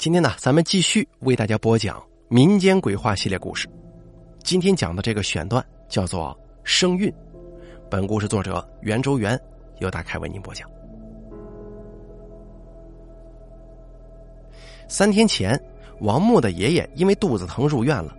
[0.00, 3.68] 今天呢，咱们继续为大家播讲民间鬼话系列故事。
[4.42, 6.34] 今天讲的这个选段叫做
[6.64, 7.12] “生运”，
[7.90, 9.38] 本故事作者袁周元
[9.80, 10.66] 由大开为您播讲。
[14.88, 15.62] 三天前，
[16.00, 18.16] 王木的爷爷因为肚子疼入院了。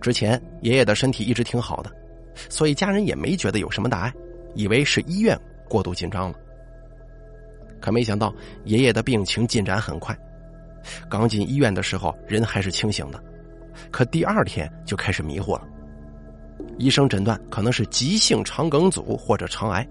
[0.00, 1.92] 之前爷爷的身体一直挺好的，
[2.48, 4.14] 所以家人也没觉得有什么大碍，
[4.54, 5.38] 以为是医院
[5.68, 6.38] 过度紧张了。
[7.82, 8.34] 可没想到，
[8.64, 10.18] 爷爷的病情进展很快。
[11.08, 13.22] 刚进医院的时候，人还是清醒的，
[13.90, 15.62] 可第二天就开始迷糊了。
[16.78, 19.86] 医生诊断可能是急性肠梗阻或者肠癌，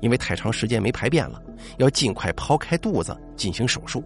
[0.00, 1.40] 因为太长时间没排便了，
[1.78, 4.02] 要尽快剖开肚子进行手术。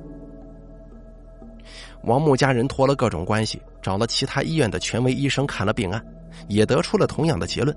[2.04, 6.04] 王木家人托了各种关系，找了其他医院的权威医生看了病案，
[6.48, 7.76] 也得出了同样的结论，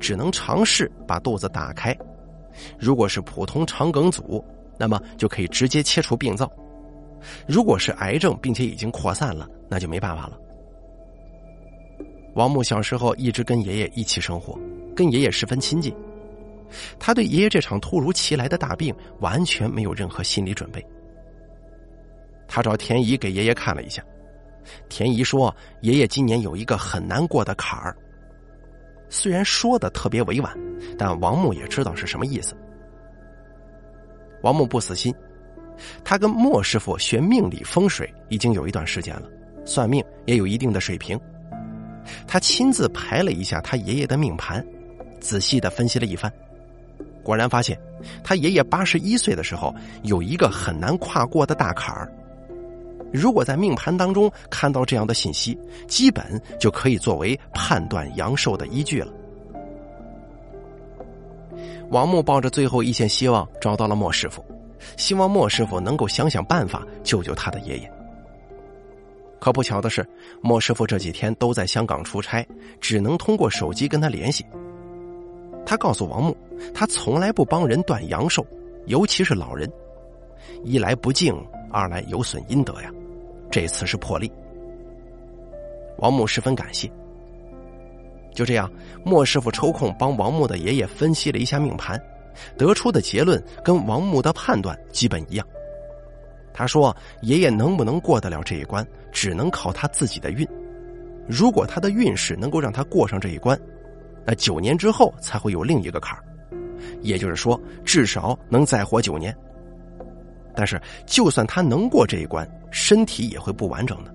[0.00, 1.96] 只能尝试把肚子打开。
[2.78, 4.44] 如果是普通肠梗阻，
[4.78, 6.50] 那么就可以直接切除病灶。
[7.46, 10.38] 如果是癌症，并且已经扩散了，那就没办法了。
[12.34, 14.58] 王木小时候一直跟爷爷一起生活，
[14.94, 15.94] 跟爷爷十分亲近。
[16.98, 20.84] 他对爷爷这场突如其来的大病完全没有任何心理准备。
[22.46, 24.04] 他找田姨给爷爷看了一下，
[24.88, 27.96] 田姨说：“爷爷今年有一个很难过的坎儿。”
[29.10, 30.56] 虽然说的特别委婉，
[30.96, 32.54] 但王木也知道是什么意思。
[34.42, 35.12] 王木不死心。
[36.04, 39.22] 他跟莫师傅学命理风水已经有一段时间了，
[39.64, 41.18] 算命也有一定的水平。
[42.26, 44.64] 他亲自排了一下他爷爷的命盘，
[45.20, 46.32] 仔细的分析了一番，
[47.22, 47.78] 果然发现
[48.24, 52.10] 他爷爷八十一岁的时候有一个很难跨过的大坎儿。
[53.12, 59.12] 如果在命盘当中看到这样的信息，基本就可以作为判断阳寿的依据了。
[61.90, 64.44] 王木抱着最后一线希望找到了莫师傅。
[64.96, 67.92] 希望莫师傅能够想想办法救救他的爷爷。
[69.38, 70.06] 可不巧的是，
[70.42, 72.46] 莫师傅这几天都在香港出差，
[72.80, 74.44] 只能通过手机跟他联系。
[75.64, 76.36] 他告诉王木，
[76.74, 78.46] 他从来不帮人断阳寿，
[78.86, 79.70] 尤其是老人，
[80.62, 81.34] 一来不敬，
[81.70, 82.90] 二来有损阴德呀。
[83.50, 84.30] 这次是破例。
[85.98, 86.90] 王木十分感谢。
[88.34, 88.70] 就这样，
[89.04, 92.00] 莫师傅抽空帮王木的爷爷分析了一下命盘。
[92.56, 95.46] 得出的结论跟王木的判断基本一样。
[96.52, 100.46] 他说：“爷爷能不能过得了这一关，只能靠他自己的运。
[101.26, 103.58] 如果他的运势能够让他过上这一关，
[104.26, 106.24] 那九年之后才会有另一个坎儿，
[107.00, 109.34] 也就是说，至少能再活九年。
[110.54, 114.12] 但是，就算他能过这一关，身体也会不完整的。”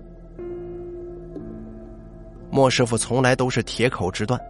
[2.48, 4.40] 莫师傅从来都是铁口直断，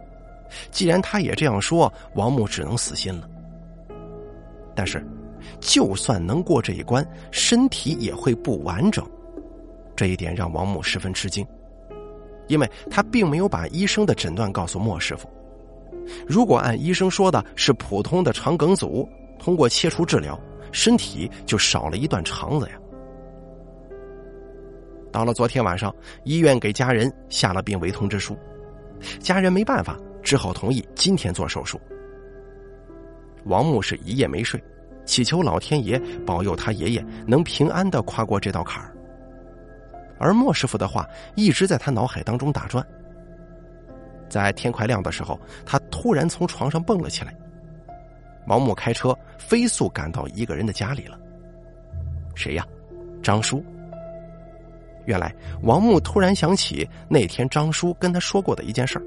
[0.71, 3.27] 既然他也这样说，王木只能死心了。
[4.77, 5.03] 但是，
[5.59, 9.03] 就算能过这一关，身体也会不完整。
[9.95, 11.43] 这一点让王木十分吃惊，
[12.47, 15.27] 因为他并没有把医生的诊断告诉莫师傅。
[16.27, 20.39] 如果按医生说的是普通的肠梗阻，通过切除治疗，
[20.71, 22.73] 身体就少了一段肠子呀。
[25.11, 25.91] 到了昨天晚上，
[26.23, 28.37] 医院给家人下了病危通知书，
[29.19, 31.81] 家人没办法，只好同意今天做手术。
[33.47, 34.61] 王木是一夜没睡，
[35.05, 38.93] 祈求老天爷保佑他爷爷能平安的跨过这道坎儿。
[40.19, 42.85] 而莫师傅的话一直在他脑海当中打转。
[44.29, 47.33] 在天快亮的时候，他突然从床上蹦了起来。
[48.47, 51.17] 王木开车飞速赶到一个人的家里了。
[52.35, 52.65] 谁呀？
[53.21, 53.63] 张叔。
[55.05, 59.05] 原来王木突然想起那天张叔跟他说过的一件事儿。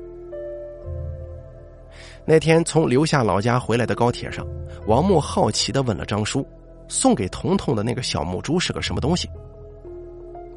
[2.30, 4.46] 那天从刘夏老家回来的高铁上，
[4.86, 6.46] 王木好奇的问了张叔
[6.86, 9.28] ：“送给彤彤的那个小木珠是个什么东西？”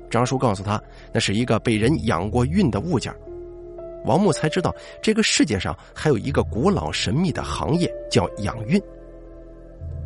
[0.08, 0.80] 张叔告诉他，
[1.12, 3.12] 那是一个被人养过运的物件。
[4.06, 8.80] 王木才知道，这个世界上还有一个古老神秘的行业叫养运。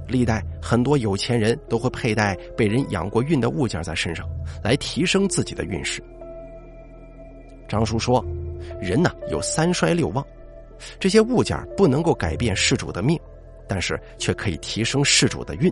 [0.07, 4.25] 历代很多有钱人都会佩戴被人养过运的物件在身上，
[4.64, 6.02] 来提升自己的运势。
[7.67, 8.25] 张叔说
[8.79, 10.25] ：“人呢，有三衰六旺。”
[11.00, 13.20] 这些物件不能够改变事主的命，
[13.68, 15.72] 但是却可以提升事主的运，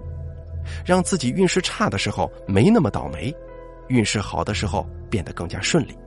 [0.85, 3.33] 让自己运势差的时候没那么倒霉，
[3.87, 5.97] 运势好的时候变得更加顺利。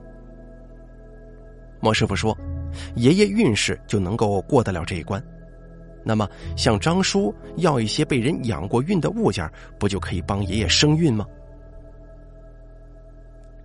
[1.79, 2.37] 莫师傅说，
[2.95, 5.23] 爷爷运势就能够过得了这一关，
[6.03, 9.49] 那么向张叔要一些被人养过运的物件，
[9.79, 11.25] 不就可以帮爷爷生运吗？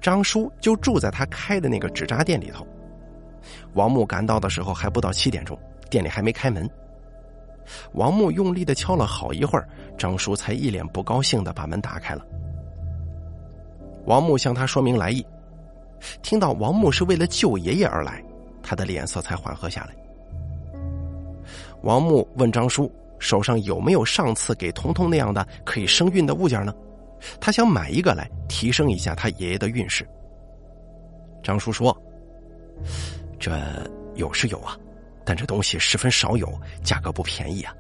[0.01, 2.67] 张叔就住在他开的那个纸扎店里头。
[3.75, 5.58] 王木赶到的时候还不到七点钟，
[5.91, 6.69] 店里还没开门。
[7.93, 12.25] 王木用力的敲了好一会儿，张叔才一脸不高兴的把门打开了。
[14.06, 15.25] 王木向他说明来意，
[16.23, 18.23] 听到王木是为了救爷爷而来，
[18.62, 19.94] 他的脸色才缓和下来。
[21.82, 26.75] 王木问张叔手上有没有上次给彤彤那样的可以生孕的物件呢？
[27.40, 30.06] 他想买一个来提升一下他爷爷的运势。
[31.43, 31.97] 张叔说
[33.39, 33.53] ：“这
[34.15, 34.77] 有是有啊，
[35.25, 36.53] 但这东西十分少有，
[36.83, 37.75] 价格不便宜啊。”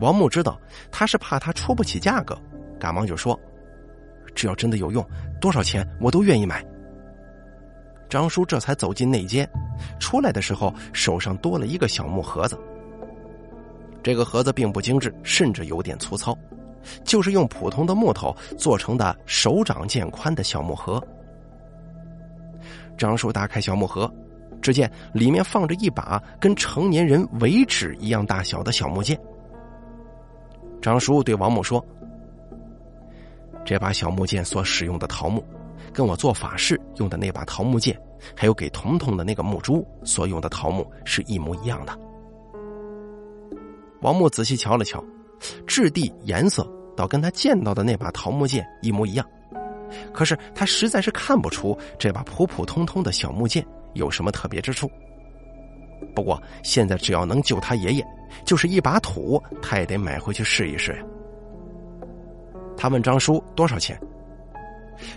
[0.00, 0.58] 王木知道
[0.90, 2.36] 他是怕他出不起价格，
[2.80, 3.38] 赶忙就说。
[4.34, 5.06] 只要真的有用，
[5.40, 6.64] 多少钱我都愿意买。
[8.08, 9.48] 张叔这才走进内间，
[10.00, 12.58] 出来的时候手上多了一个小木盒子。
[14.02, 16.36] 这个盒子并不精致，甚至有点粗糙，
[17.04, 21.02] 就是用普通的木头做成的手掌见宽的小木盒。
[22.96, 24.12] 张叔打开小木盒，
[24.60, 29.18] 只见里面放着一把跟成年人尾指一样大小的小木剑。
[30.80, 31.84] 张叔对王母说。
[33.64, 35.44] 这把小木剑所使用的桃木，
[35.92, 37.96] 跟我做法事用的那把桃木剑，
[38.36, 41.96] 还有给彤彤的那个木珠所用的桃木是一模一样的。
[44.00, 45.02] 王木仔细瞧了瞧，
[45.64, 49.24] 质地、颜色倒跟他见到的那把桃木剑一模一样，
[50.12, 54.90] 可是他实在是看不出这把普普通通的小木剑有什么特别之处。
[56.14, 58.04] 不过现在只要能救他爷爷，
[58.44, 61.02] 就是一把土，他也得买回去试一试呀。
[62.76, 63.98] 他问张叔多少钱，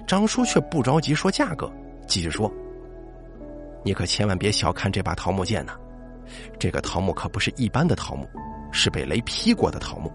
[0.06, 1.72] 张叔却不着急说价格，
[2.08, 2.52] 继续说
[3.84, 5.74] ：“你可千万别小看这把桃木剑呐，
[6.60, 8.28] 这个桃木可不是一般的桃木，
[8.72, 10.12] 是被雷劈过的桃木。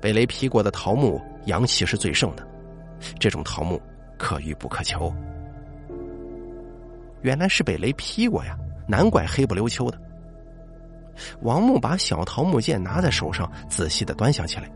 [0.00, 2.46] 被雷劈过的桃木阳气是最盛的，
[3.18, 3.80] 这种桃木
[4.18, 5.14] 可遇不可求。
[7.22, 8.56] 原来是被雷劈过呀，
[8.86, 9.98] 难怪黑不溜秋的。”
[11.40, 14.70] 王木把小桃木剑拿在手上，仔细的端详起来。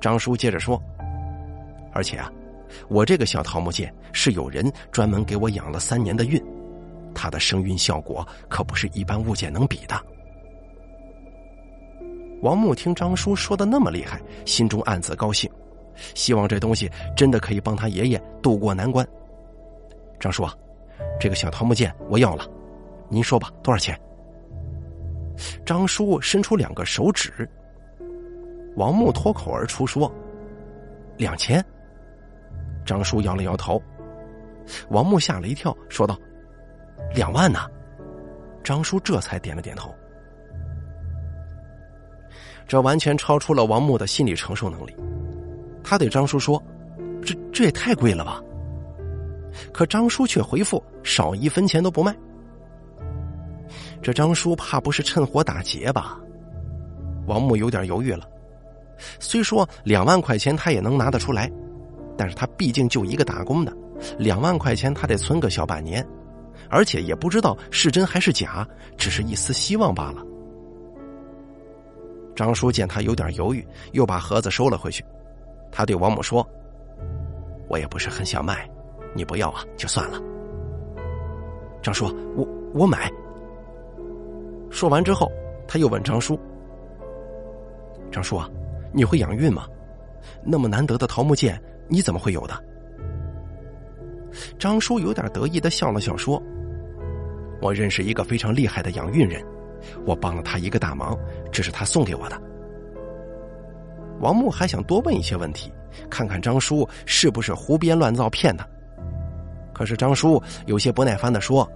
[0.00, 0.80] 张叔接着说
[1.92, 2.30] ：“而且啊，
[2.88, 6.40] 我这个小桃木剑是有人专门给我养了三年的运，
[7.12, 10.00] 它的生运效果可不是一般物件能比的。”
[12.42, 15.50] 王木听张叔说的那么厉害，心中暗自高兴，
[16.14, 19.06] 希望这东西真的可以帮他爷爷渡过难关。
[20.18, 20.54] 张叔啊，
[21.20, 22.46] 这个小桃木剑我要了，
[23.08, 23.98] 您说吧，多少钱？
[25.64, 27.48] 张叔伸出两个手指。
[28.76, 30.10] 王木脱口而出说
[31.16, 31.64] ：“两千。”
[32.84, 33.80] 张叔摇了摇头。
[34.90, 36.18] 王木吓了一跳，说道
[37.14, 37.60] ：“两万呢？”
[38.62, 39.94] 张叔这才点了点头。
[42.66, 44.96] 这完全超出了王木的心理承受能力。
[45.88, 46.60] 他对张叔说
[47.24, 48.42] ：“这这也太贵了吧？”
[49.72, 52.12] 可张叔却回复：“少一分钱都不卖。”
[54.02, 56.18] 这张叔怕不是趁火打劫吧？
[57.28, 58.28] 王木有点犹豫了。
[59.20, 61.48] 虽说两万块钱他也能拿得出来，
[62.16, 63.72] 但是他毕竟就一个打工的，
[64.18, 66.04] 两万块钱他得存个小半年，
[66.68, 68.66] 而且也不知道是真还是假，
[68.98, 70.24] 只是一丝希望罢了。
[72.34, 75.04] 张叔见他有点犹豫，又把盒子收了回去。
[75.76, 76.42] 他对王母说
[77.68, 78.66] ：“我也不是很想卖，
[79.14, 80.18] 你不要啊，就算了。”
[81.84, 83.12] 张叔，我我买。
[84.70, 85.30] 说完之后，
[85.68, 86.40] 他又问张叔
[88.10, 88.48] ：“张叔啊。”
[88.90, 89.66] 你会养运吗？
[90.42, 92.54] 那么难得的桃木剑，你怎么会有的？
[94.58, 96.42] 张叔有点得意的笑了笑，说
[97.60, 99.44] ：“我认识一个非常厉害的养运人，
[100.06, 101.14] 我帮了他一个大忙，
[101.52, 102.40] 这是他送给我的。”
[104.20, 105.72] 王木还想多问一些问题，
[106.08, 108.66] 看看张叔是不是胡编乱造骗他。
[109.72, 111.68] 可是张叔有些不耐烦的说：“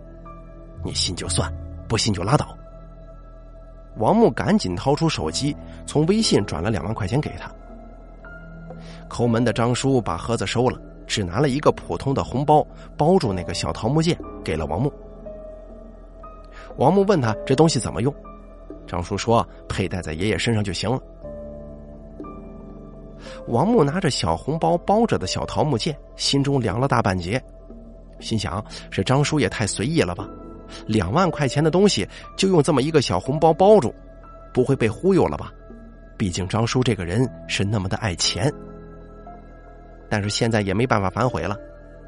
[0.83, 1.53] 你信就算，
[1.87, 2.57] 不信就拉倒。”
[3.99, 5.55] 王木赶紧掏出手机，
[5.85, 7.51] 从微信转了两万块钱给他。
[9.09, 12.67] 抠门的张叔把盒子收了，只拿了一个普通的红包
[12.97, 14.91] 包住那个小桃木剑，给了王木。
[16.77, 18.15] 王木问他这东西怎么用，
[18.87, 20.99] 张叔说佩戴在爷爷身上就行了。
[23.47, 27.43] 王木拿着小红包包着的小桃木剑，心中凉了大半截，
[28.21, 30.29] 心想：这张叔也太随意了吧。
[30.87, 33.95] 两万块钱的东西就用这么一个小红包包住，
[34.55, 35.53] 不会被忽悠了吧？
[36.17, 38.53] 毕竟张叔这个人是那么的爱钱。
[40.09, 41.57] 但是现在也没办法反悔了，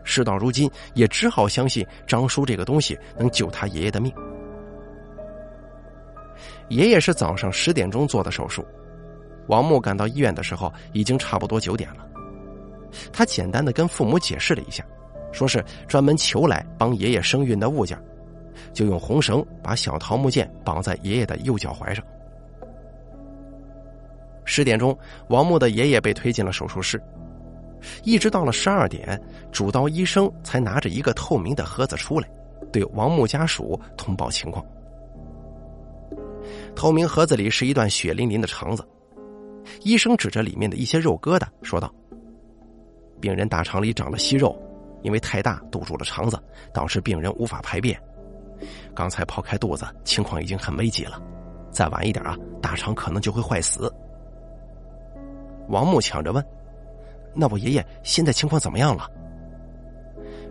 [0.05, 4.13] 事到如今也只好相信张叔这个东西能救他爷爷的命。
[6.69, 8.65] 爷爷是早上十点钟做的手术，
[9.49, 12.07] 王木赶到医院的时候已经差不多九点了。
[13.13, 14.85] 他简单的跟父母解释了一下，
[15.33, 17.99] 说是专门求来帮爷爷生孕的物件。
[18.75, 22.05] 就用红绳把小桃木剑绑在爷爷的右脚踝上。
[24.45, 24.97] 十点钟，
[25.29, 27.03] 王木的爷爷被推进了手术室。
[28.05, 29.21] 一直到了十二点，
[29.51, 32.29] 主刀医生才拿着一个透明的盒子出来，
[32.71, 34.65] 对王木家属通报情况。
[36.77, 38.87] 透明盒子里是一段血淋淋的肠子，
[39.83, 41.93] 医生指着里面的一些肉疙瘩说道
[43.21, 44.61] ：“病人大肠里长了息肉，
[45.03, 46.39] 因为太大堵住了肠子，
[46.73, 48.01] 导致病人无法排便。
[48.95, 51.21] 刚才剖开肚子，情况已经很危急了，
[51.71, 53.93] 再晚一点啊，大肠可能就会坏死。”
[55.69, 56.45] 王木抢着问
[57.35, 59.09] ：“那我爷爷现在情况怎么样了？”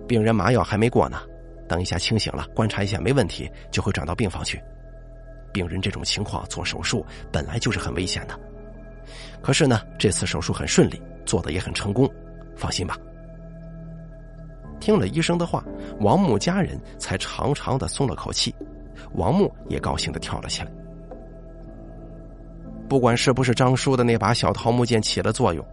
[0.08, 1.22] 病人麻药还没过呢，
[1.68, 4.62] 等一下清醒了，观察一下没问题，就会转到病房去。
[5.54, 8.40] 病人这种情况做手术本来就是很危险的，
[9.42, 12.10] 可是呢，这次手术很顺利，做的也很成功，
[12.56, 12.98] 放心吧。
[14.80, 15.64] 听了医生的话，
[16.00, 18.54] 王木家人才长长的松了口气，
[19.14, 20.72] 王木也高兴的跳了起来。
[22.90, 25.66] 不管是不是张叔的那把小桃木剑起了作用，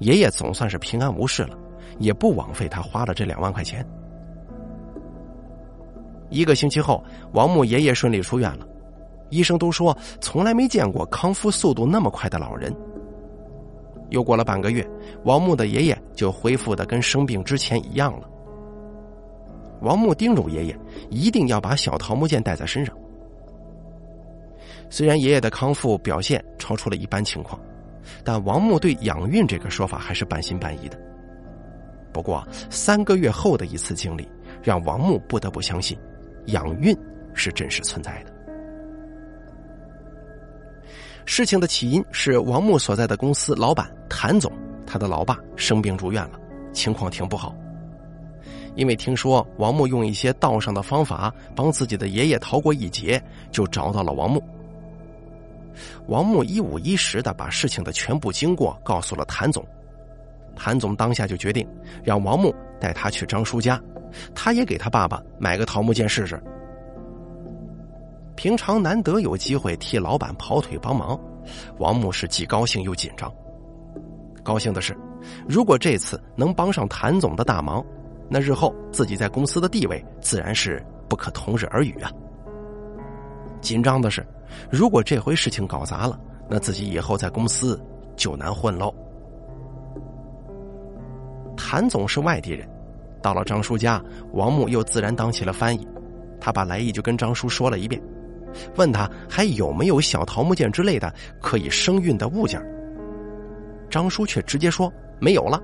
[0.00, 1.56] 爷爷总算是平安无事了，
[1.98, 3.86] 也不枉费他花了这两万块钱。
[6.28, 7.02] 一个星期后，
[7.32, 8.66] 王木爷爷顺利出院了。
[9.30, 12.74] 医生都说从来没见过康复速度那么快的老人。
[14.10, 14.88] 又过了半个月，
[15.24, 18.30] 王木的爷爷就恢复的跟生病之前一样了。
[19.80, 20.78] 王木叮嘱爷爷
[21.10, 22.96] 一定要把小桃木剑带在身上。
[24.88, 27.60] 虽然爷爷的康复表现超出了一般情况，
[28.24, 30.96] 但王木对养运这个说法还是半信半疑的。
[32.12, 34.26] 不过三个月后的一次经历，
[34.62, 35.98] 让王木不得不相信，
[36.46, 36.96] 养运
[37.34, 38.35] 是真实存在的。
[41.26, 44.50] 事情的起因是王木所在的公司老板谭总，
[44.86, 46.38] 他的老爸生病住院了，
[46.72, 47.54] 情况挺不好。
[48.76, 54.42] 因为听说王木用一些道上的方法帮自己的爷爷逃过一劫，就找到了王木。
[56.06, 59.66] 王木一五一十的把事情的全部经过告诉了谭总，
[60.54, 61.66] 谭总当下就决定
[62.04, 63.82] 让王木带他去张叔家，
[64.32, 66.40] 他也给他爸爸买个桃木剑试试。
[68.36, 71.18] 平常难得有机会替老板跑腿帮忙，
[71.78, 73.32] 王木是既高兴又紧张。
[74.44, 74.96] 高兴的是，
[75.48, 77.84] 如果这次能帮上谭总的大忙，
[78.28, 82.10] 那日后自己在公司的地位自然是不可同日而语啊。
[83.60, 84.24] 紧张的是，
[84.70, 87.80] 如果这回事情搞砸了，那自己以后在公司
[88.14, 88.94] 就难混喽。
[91.56, 92.68] 谭总是外地人，
[93.22, 94.00] 到了张叔家，
[94.32, 95.88] 王木又自然当起了翻译，
[96.38, 98.00] 他把来意就跟张叔说了一遍。
[98.76, 102.60] 问他还有没有小桃木剑之类的可以生运的物件，
[103.90, 105.62] 张叔却直接说没有了。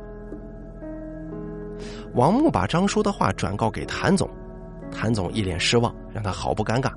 [2.15, 4.29] 王木把张叔的话转告给谭总，
[4.91, 6.93] 谭总一脸失望，让他好不尴尬。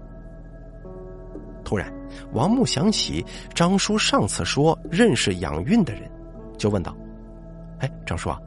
[1.64, 1.92] 突然，
[2.34, 6.04] 王木想起张叔上次说认识养运的人，
[6.58, 6.96] 就问道
[7.80, 8.38] ：“哎，张叔啊，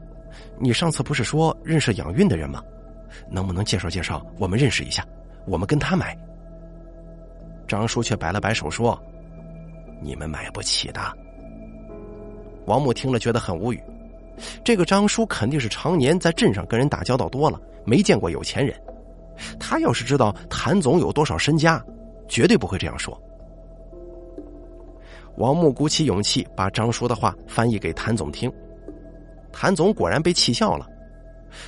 [0.59, 2.63] 你上次不是说认识养运的人吗？
[3.31, 5.03] 能不能介绍介绍，我们认识一下，
[5.47, 6.17] 我们跟他买？”
[7.69, 9.01] 张叔却摆了摆手说
[10.03, 11.01] ：“你们买不起的。”
[12.67, 13.81] 王木听了觉得很无语。
[14.65, 18.75] 这个张叔肯定是常年在镇上跟人打交道多了，没见过有钱人。
[19.59, 21.85] 他要是知道谭总有多少身家，
[22.29, 23.21] 绝对不会这样说。
[25.37, 28.53] 王木鼓起勇气把张叔的话翻译给谭总听。
[29.53, 30.87] 谭总果然被气笑了。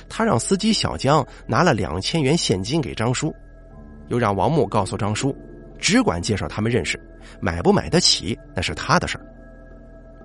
[0.07, 3.33] 他让司机小江拿了两千元现金给张叔，
[4.09, 5.35] 又让王木告诉张叔。
[5.81, 6.97] 只管介绍他们认识，
[7.41, 9.25] 买不买得起那是他的事儿。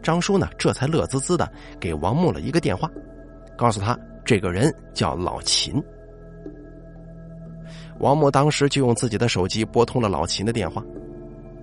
[0.02, 2.88] 张叔呢，这才乐滋滋的给王木了一个电话，
[3.56, 5.82] 告诉他这个人叫老秦。
[7.98, 10.84] 王木当时就用自己的手机拨通了老秦的电话，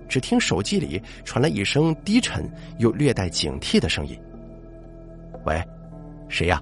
[0.08, 2.44] 只听手机里传来一声低沉
[2.78, 4.20] 又略带警惕的声音
[5.46, 5.62] ：“喂，
[6.28, 6.60] 谁呀？”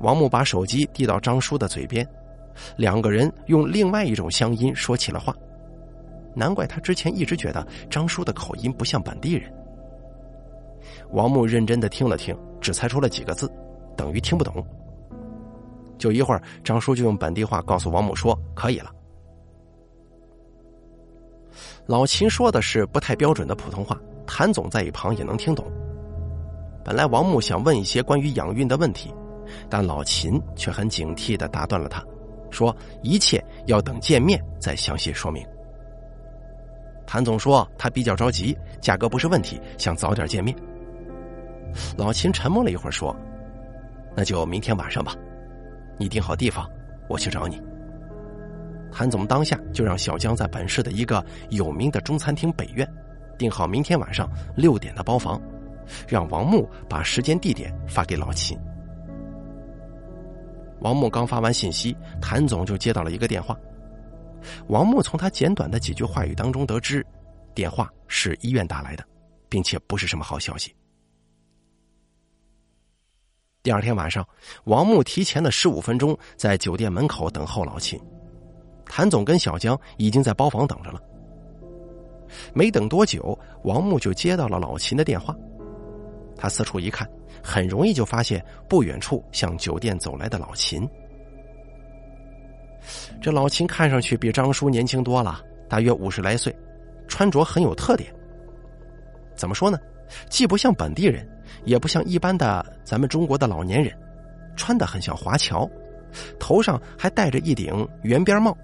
[0.00, 2.06] 王木把手机递到张叔的嘴边，
[2.76, 5.34] 两个人用另外一种乡音说起了话。
[6.38, 9.52] 难怪他之前一直觉得张叔的口音不像本地人。
[11.10, 13.50] 王木认真的听了听，只猜出了几个字，
[13.96, 14.64] 等于听不懂。
[15.98, 18.92] 就一会儿，张叔就用本地话告诉王木说：“可以了。”
[21.86, 25.66] 老秦说的是不太标准的普通话，谭总在一旁也能听懂。
[26.84, 29.12] 本来王木想问一些关于养运的问题，
[29.68, 32.04] 但老秦却很警惕的打断了他，
[32.50, 35.44] 说：“一切要等见面再详细说明。”
[37.08, 40.54] 谭总说他比较着急，价格不是问题，想早点见面。
[41.96, 43.16] 老秦沉默了一会儿，说
[44.14, 45.14] ：“那就明天晚上吧，
[45.96, 46.68] 你定好地方，
[47.08, 47.58] 我去找你。”
[48.92, 52.86] 谭总当下就让小江在本市的一个有名的中餐厅北苑
[53.38, 55.40] 订好明天晚上六点的包房，
[56.06, 58.58] 让王木把时间地点发给老秦。
[60.80, 63.56] 王木刚发完信息，谭总就接到了一个电话。
[64.68, 67.04] 王木从他简短的几句话语当中得知，
[67.54, 69.04] 电话是医院打来的，
[69.48, 70.74] 并且不是什么好消息。
[73.62, 74.26] 第二天晚上，
[74.64, 78.00] 王木提前了十五分钟在酒店门口等候老秦。
[78.86, 81.02] 谭总跟小江已经在包房等着了。
[82.54, 85.36] 没等多久，王木就接到了老秦的电话。
[86.36, 87.06] 他四处一看，
[87.42, 90.88] 很容易就发现不远处向酒店走来的老秦。
[93.20, 96.54] 这老秦看上去比张叔年轻多了，大约五十来岁，
[97.06, 98.12] 穿着很有特点。
[99.36, 99.78] 怎么说呢？
[100.30, 101.28] 既不像本地人，
[101.64, 103.92] 也不像一般的咱们中国的老年人，
[104.56, 105.68] 穿的很像华侨，
[106.38, 108.56] 头上还戴着一顶圆边帽，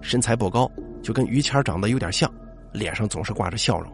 [0.00, 0.70] 身材不高，
[1.02, 2.32] 就跟于谦长得有点像，
[2.72, 3.92] 脸上总是挂着笑容。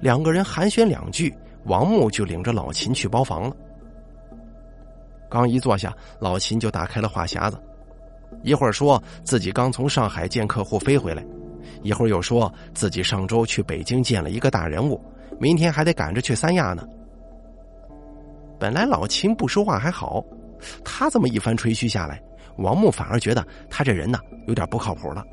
[0.00, 1.32] 两个人寒暄两句，
[1.64, 3.56] 王木就领着老秦去包房了。
[5.32, 7.58] 刚一坐下，老秦就打开了话匣子，
[8.42, 11.24] 一会儿说自己刚从上海见客户飞回来，
[11.82, 15.00] 一会儿又说自己上周去北京见了一个大人物，
[15.40, 16.86] 明天还得赶着去三亚呢。
[18.60, 20.22] 本来老秦不说话还好，
[20.84, 22.22] 他这么一番吹嘘下来，
[22.58, 25.24] 王木反而觉得他这人呢有点不靠谱了。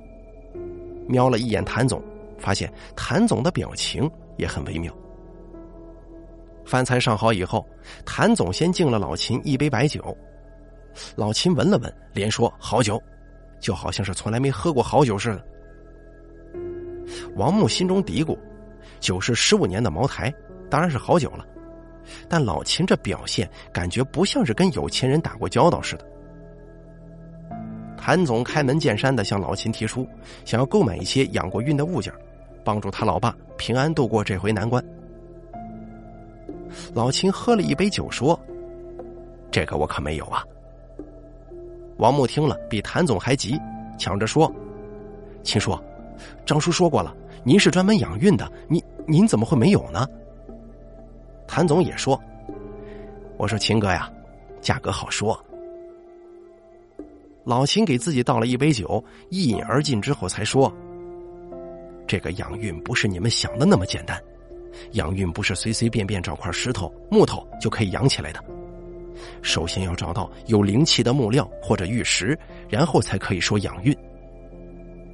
[1.10, 2.01] 瞄了一眼谭总，
[2.38, 4.94] 发现谭总的表情也很微妙。
[6.70, 7.68] 饭菜上好以后，
[8.06, 10.16] 谭总先敬了老秦一杯白酒。
[11.16, 13.02] 老秦闻了闻，连说好酒，
[13.60, 15.44] 就好像是从来没喝过好酒似的。
[17.36, 18.38] 王木心中嘀咕：
[19.00, 20.32] 酒是十五年的茅台，
[20.70, 21.44] 当然是好酒了。
[22.28, 26.06] 但老秦这表现，感觉不像是跟有钱人打过交道似的。
[27.98, 30.08] 谭总开门见山的向老秦提出，
[30.46, 32.14] 想要购买一些养过孕的物件，
[32.64, 34.84] 帮助他老爸平安度过这回难关。
[36.94, 38.40] 老秦喝了一杯酒，说
[39.52, 40.44] ：“这个我可没有啊。”
[41.98, 43.60] 王木听了，比谭总还急，
[43.98, 44.51] 抢着说
[45.44, 45.77] ：“秦叔，
[46.46, 50.08] 张叔说过了，您是专门养孕的，您您怎么会没有呢？”
[51.46, 52.20] 谭总也说
[53.38, 54.12] ：“我说秦哥呀，
[54.62, 55.38] 价格好说。”
[57.44, 60.72] 老秦给自己倒了一杯酒，一饮而尽之后才说
[62.05, 64.22] ：“这个养孕不是你们想的那么简单。”
[64.92, 68.44] 养孕不是随随便便找块石头、木头就可以养起来的，
[69.42, 72.38] 首先要找到有灵气的木料或者玉石，
[72.70, 73.96] 然后才可以说养孕。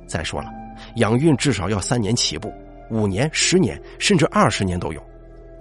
[0.07, 0.49] 再说了，
[0.97, 2.53] 养孕至少要三年起步，
[2.91, 5.03] 五年、十年甚至二十年都有，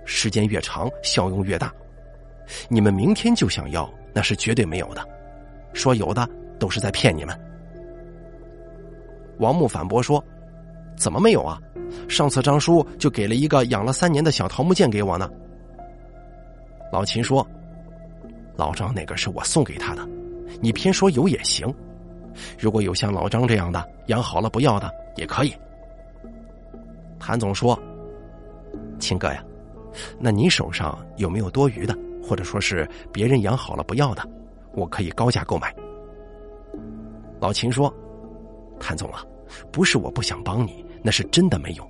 [0.04, 1.72] 时间越长效用越大。
[2.68, 5.02] 你们明天就想要，那是绝对没有的，
[5.72, 6.28] 说有的
[6.58, 7.34] 都是在骗你们。
[9.38, 10.22] 王木反驳说
[10.96, 11.58] ：“怎么没有啊？”
[12.08, 15.30] 上次张叔就给了一个养了三年的小桃木剑给我呢。
[16.92, 17.46] 老秦说
[18.56, 20.08] ：“老张那个是我送给他的，
[20.60, 21.72] 你偏说有也行。
[22.58, 25.54] 如果有像老张这样的养好了不要的也可以。”
[27.18, 27.78] 谭总说
[29.00, 29.42] ：“秦哥呀，
[30.18, 34.28] 那你手上有没有多余的，或者说是别人养好了不要的，
[34.74, 35.74] 我可以高价购买。”
[37.40, 37.92] 老秦说
[38.78, 39.24] ：“谭总啊，
[39.72, 41.86] 不是我不想帮你。”那是真的没有。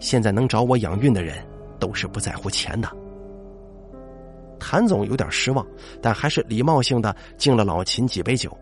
[0.00, 1.36] 现在能找我养孕的人，
[1.78, 2.90] 都是不在乎钱的。
[4.58, 5.64] 谭总有点失望，
[6.02, 8.54] 但还是礼貌性的敬了老秦几杯酒。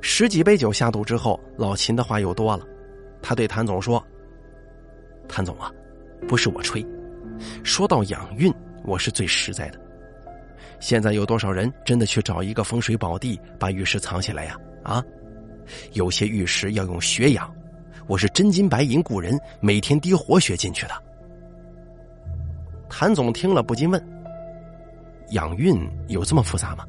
[0.00, 2.64] 十几杯酒下肚之后，老秦的话又多了。
[3.20, 4.02] 他对谭总说
[5.28, 5.70] ：“谭总啊，
[6.28, 6.86] 不是我吹，
[7.64, 9.80] 说到养孕，我是最实在的。
[10.78, 14.56] 现在有多少人真的去找一个风水宝地，把玉石藏起来呀？
[14.84, 15.04] 啊？”
[15.92, 17.52] 有些玉石要用血养，
[18.06, 20.92] 我是真金白银雇人，每天滴活血进去的。
[22.88, 24.04] 谭总听了不禁问
[25.30, 26.84] ：“养孕有这么复杂吗？”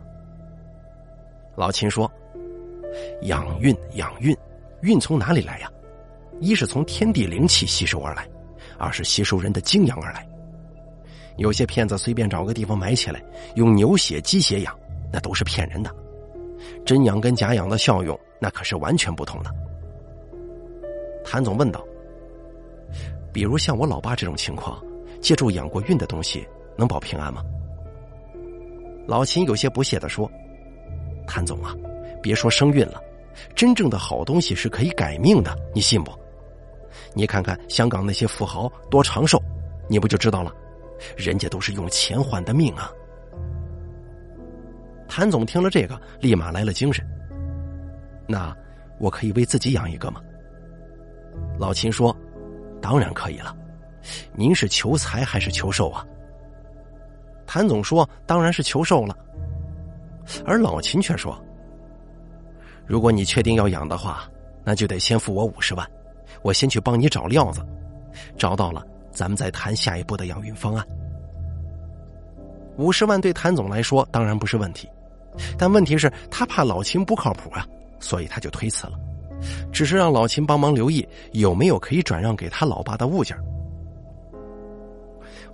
[1.56, 2.12] 老秦说
[3.24, 4.36] ：“养孕，养孕，
[4.82, 5.72] 孕从哪里来呀？
[6.40, 8.28] 一是从天地灵气吸收而来，
[8.80, 10.28] 二是吸收人的精阳而来。
[11.38, 13.24] 有些骗子随便找个地方埋起来，
[13.56, 14.76] 用牛血、鸡血养，
[15.12, 15.96] 那都是骗人的。
[16.84, 19.52] 真养跟假养的效用。”那可是完全不同的。
[21.24, 21.86] 谭总问道
[23.32, 24.84] ：“比如像我老爸这种情况，
[25.22, 26.44] 借助养过孕的东西
[26.76, 27.44] 能保平安吗？”
[29.06, 30.30] 老秦有些不屑的说
[31.28, 31.76] ：“谭总啊，
[32.20, 33.00] 别说生孕了，
[33.56, 36.12] 真正的好东西是可以改命的，你信不？
[37.14, 39.40] 你看看香港那些富豪多长寿，
[39.88, 40.52] 你不就知道了？
[41.16, 42.92] 人家都是用钱换的命啊。”
[45.08, 47.06] 谭总听了这个，立马来了精神。
[48.32, 48.56] 那
[48.98, 50.22] 我可以为自己养一个吗？
[51.60, 52.16] 老秦说
[52.82, 53.56] ：“当然可以了。
[54.34, 56.06] 您是求财还是求寿啊？”
[57.46, 59.16] 谭总说：“当然是求寿了。”
[60.46, 61.38] 而老秦却说
[62.88, 64.24] ：“如果你确定要养的话，
[64.64, 65.86] 那就得先付我五十万，
[66.42, 67.62] 我先去帮你找料子，
[68.38, 70.88] 找到了，咱们再谈下一步的养运方案。”
[72.78, 74.90] 五十万对谭总来说当然不是问题，
[75.58, 77.68] 但问题是，他怕老秦不靠谱啊，
[78.02, 79.00] 所以他就推辞了，
[79.72, 83.38] 只是让老秦帮忙留意有没有可以转让给他老爸的物件。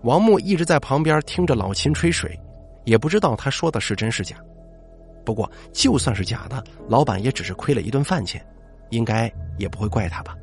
[0.04, 2.40] 王木一直在旁边听着老秦吹水，
[2.86, 4.38] 也不知道他说的是真是假。
[5.26, 8.44] 不过就算是假的，老板也只是亏了一顿饭钱，
[8.92, 10.36] 应该也不会怪他吧。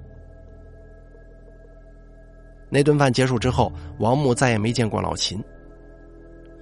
[2.69, 5.43] 那顿饭结束之后，王木再也没见过老秦。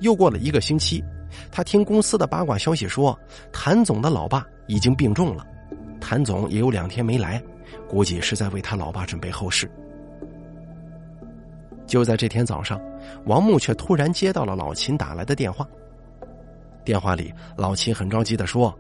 [0.01, 1.03] 又过了一个星期，
[1.51, 3.19] 他听公司的八卦消息说，
[3.53, 5.47] 谭总的老爸已经病重了，
[6.01, 7.43] 谭总也有两天没来，
[7.89, 9.71] 估计是在为他老爸准备后事。
[11.87, 12.81] 就在这天早上，
[13.27, 15.67] 王木却突然接到了老秦打来的电话。
[16.85, 18.77] 电话里，老秦很着急的说：“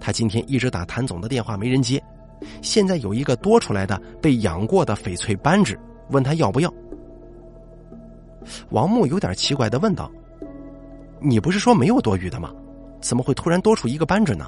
[0.00, 2.02] 他今天一直打谭总的电话没人接，
[2.62, 5.78] 现在有一个多出来的被养过的翡翠扳指，
[6.10, 6.72] 问他要不要。”
[8.70, 10.10] 王木有点奇怪的问道
[11.20, 12.52] ：“你不是说没有多余的吗？
[13.00, 14.46] 怎么会突然多出一个扳指呢？”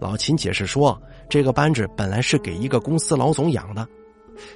[0.00, 3.86] 老秦解释说：“这个扳指本来是给一个公司老总养的。”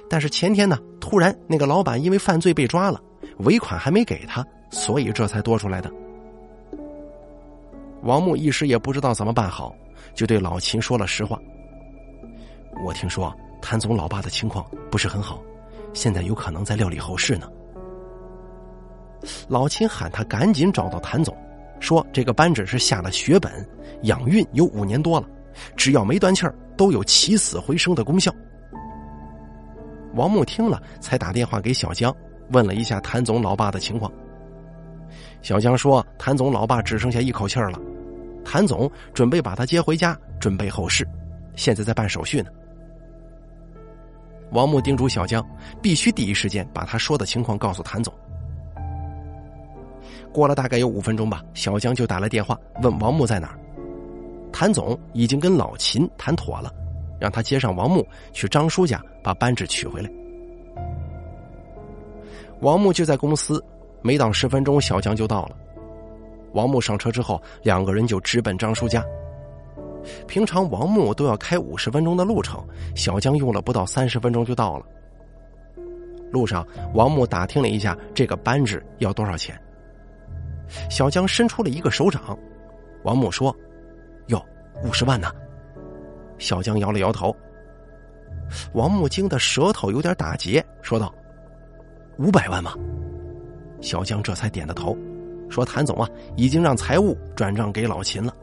[0.09, 3.01] 但是前天呢，突然那个老板因为犯罪被抓了，
[3.39, 5.91] 尾款还没给他，所以这才多出来的。
[8.03, 9.75] 王木一时也不知道怎么办好，
[10.13, 11.37] 就对老秦说了实话。
[12.85, 15.41] 我听说谭总老爸的情况不是很好，
[15.93, 17.49] 现在有可能在料理后事呢。
[19.47, 21.35] 老秦喊他赶紧找到谭总，
[21.83, 23.51] 说这个扳指是下了血本，
[24.03, 25.27] 养运有五年多了，
[25.75, 28.33] 只要没断气儿，都有起死回生的功效。
[30.13, 32.15] 王木听了，才打电话给小江，
[32.51, 34.09] 问了一下谭总老爸的情况。
[35.41, 37.77] 小江说，谭总老爸只剩下一口气儿了，
[38.45, 41.05] 谭总准备把他接回家，准备后事，
[41.57, 42.49] 现在在办手续呢。
[44.51, 45.45] 王木叮嘱小江，
[45.81, 48.13] 必须第一时间把他说的情况告诉谭总。
[50.33, 53.59] 过了大概有五分钟吧，小江就打来电话问王木在哪儿。
[54.51, 56.73] 谭总已经跟老秦谈妥了。
[57.19, 60.11] 让他接上王木去张叔家把扳指取回来。
[62.59, 63.63] 王木就在公司，
[64.01, 65.55] 没到十分钟，小江就到了。
[66.51, 69.01] 王木上车之后，两个人就直奔张叔家。
[70.27, 72.61] 平常王木都要开五十分钟的路程，
[72.93, 74.85] 小江用了不到三十分钟就到了。
[76.29, 79.57] 路上，王木打听了一下这个扳指要多少钱。
[80.89, 82.37] 小江伸出了一个手掌，
[83.03, 83.55] 王木说
[84.27, 84.43] ：“哟，
[84.83, 85.31] 五十万呢。”
[86.39, 87.35] 小江摇了摇头，
[88.73, 91.13] 王木惊的舌头有点打结，说道
[92.17, 92.73] ：“五百万吗？”
[93.81, 94.97] 小江这才点了头，
[95.49, 98.33] 说：“谭总啊，已经让财务转账给老秦了。”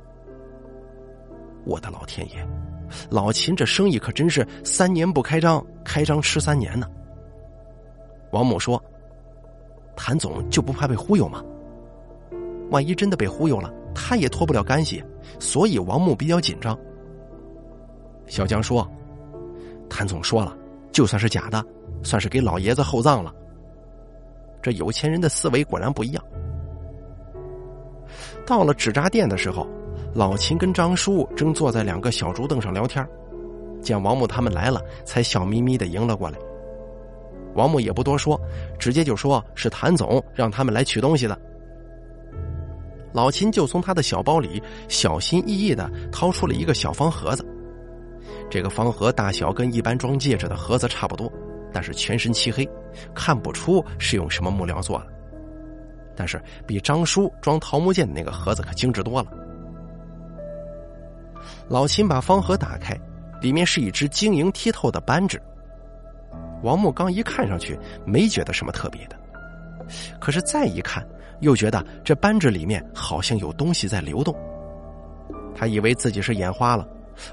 [1.67, 2.47] 我的老天爷，
[3.11, 6.89] 老秦这生意可真是三年不开张，开张吃三年呢。
[8.31, 8.83] 王木说
[9.97, 11.43] ：“谭总就不怕被忽悠吗？
[12.71, 15.03] 万一真的被忽悠了，他也脱不了干系，
[15.39, 16.79] 所以王木比较紧张。”
[18.27, 18.89] 小江说
[19.91, 20.57] ：“谭总说了，
[20.93, 21.65] 就算是假的，
[22.03, 23.35] 算是给老爷子厚葬了。
[24.63, 26.25] 这有钱人的思维果然不一样。”
[28.47, 29.67] 到了纸扎店的时候，
[30.15, 33.07] 老秦跟张叔正坐在两个小竹凳上聊天，
[33.81, 36.39] 见王木他们来了，才笑眯眯的迎了过来。
[37.55, 38.41] 王木也不多说，
[38.79, 41.39] 直接就说是谭总让他们来取东西的。
[43.13, 47.45] 老秦就从他的小包里小心翼翼的掏出了一个小方盒子。
[48.49, 51.33] 这个方盒大小跟一般装戒指的盒子差不多，
[51.73, 52.69] 但是全身漆黑，
[53.15, 55.07] 看不出是用什么木料做的。
[56.17, 59.31] 但是比张叔装桃木剑的那个盒子可精致多了。
[61.69, 62.99] 老秦把方盒打开，
[63.41, 65.41] 里面是一只晶莹剔透的扳指。
[66.63, 69.17] 王木刚一看上去没觉得什么特别的，
[70.21, 71.07] 可是再一看，
[71.41, 74.35] 又觉得这扳指里面好像有东西在流动。
[75.55, 76.87] 他以为自己是眼花了。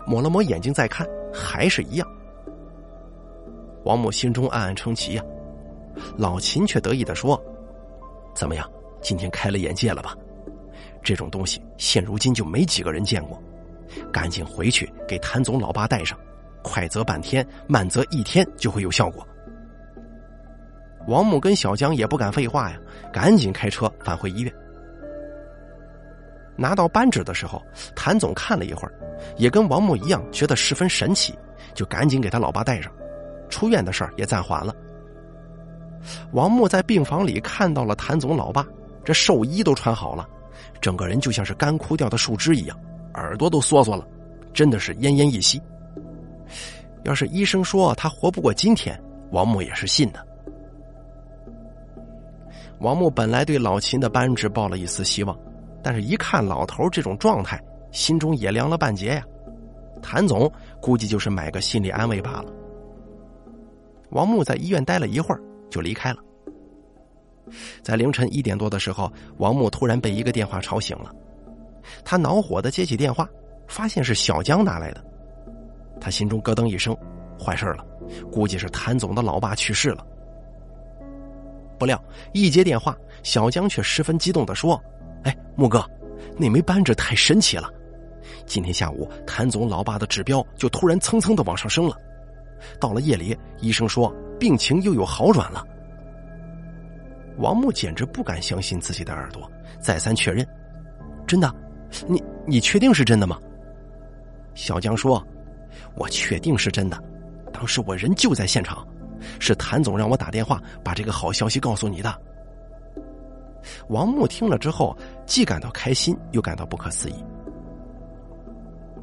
[0.05, 2.05] 抹了抹眼睛再看，还是一样。
[3.85, 5.23] 王母心中暗暗称奇呀，
[6.17, 7.41] 老秦却得意的说
[8.35, 8.69] ：“怎么样，
[9.01, 10.13] 今天开了眼界了吧？
[11.01, 13.41] 这种东西现如今就没几个人见过，
[14.11, 16.19] 赶紧回去给谭总老爸带上，
[16.61, 19.25] 快则半天，慢则一天就会有效果。”
[21.07, 22.77] 王母跟小江也不敢废话呀，
[23.17, 24.53] 赶紧开车返回医院。
[26.55, 27.59] 拿到扳指的时候，
[27.95, 28.93] 谭总看了一会儿，
[29.37, 31.33] 也跟王木一样觉得十分神奇，
[31.73, 32.93] 就赶紧给他老爸带上。
[33.49, 34.71] 出院的事儿也暂缓了。
[36.31, 38.63] 王木在病房里看到了谭总老爸，
[39.03, 40.29] 这寿衣都穿好了，
[40.79, 42.79] 整个人就像是干枯掉的树枝一样，
[43.15, 44.07] 耳朵都缩缩了，
[44.53, 45.59] 真的是奄奄一息。
[47.01, 48.95] 要是医生说他活不过今天，
[49.31, 50.26] 王木也是信的。
[52.79, 55.37] 王木本来对老秦的扳指抱了一丝希望，
[55.83, 57.61] 但是一看老头这种状态，
[57.91, 59.23] 心中也凉了半截呀。
[60.01, 62.45] 谭总估计就是买个心理安慰罢了。
[64.11, 66.19] 王木在医院待了一会儿，就离开了。
[67.81, 71.11] 在凌晨一点多的时候，王木突然被一个电话吵醒了，
[72.05, 73.27] 他恼火的接起电话，
[73.67, 75.03] 发现是小江打来的，
[75.99, 76.95] 他心中咯噔一声，
[77.39, 77.85] 坏事了，
[78.31, 80.05] 估计是谭总的老爸去世了。
[81.77, 82.01] 不料
[82.33, 84.81] 一接电话，小江却十分激动的说
[85.23, 85.83] ：“哎，木哥，
[86.37, 87.69] 那枚扳指太神奇了！
[88.45, 91.95] 今天下午谭总老爸的指标就突然蹭蹭的往上升了，
[92.79, 95.63] 到了夜里，医生说病情又有好转了。”
[97.37, 100.45] 王木简直不敢相信自己的耳朵，再三确认
[101.27, 101.53] ：“真的？
[102.07, 103.39] 你你确定是真的吗？”
[104.55, 105.23] 小江说
[105.95, 107.01] ：“我确定是真的，
[107.53, 108.85] 当时我人就在现场。”
[109.39, 112.13] 是谭总让我打电话把这个好消息告诉你的。
[113.89, 117.15] 王木听了之后，既感到开心，又感到不可思议。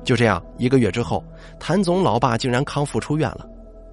[0.04, 1.22] 就这样，一个月之后，
[1.58, 3.48] 谭总老爸竟然康复出院了，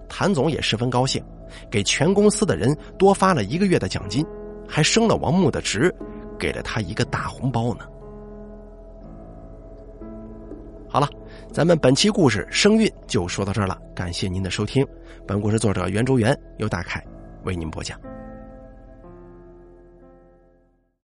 [0.09, 1.23] 谭总也十分高兴，
[1.69, 4.25] 给全公司的人多发了一个月的奖金，
[4.67, 5.93] 还升了王木的职，
[6.37, 7.85] 给了他一个大红包呢。
[10.89, 11.07] 好了，
[11.53, 14.87] 咱们本期故事声韵就说到这儿了，感谢您的收听。
[15.27, 17.03] 本故事作者袁周元由大凯
[17.43, 17.99] 为您播讲。